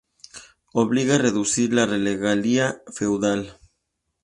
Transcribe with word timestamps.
Obliga 0.73 1.13
a 1.13 1.17
reducir 1.19 1.73
la 1.75 1.85
regalía 1.85 2.81
feudal. 2.91 3.59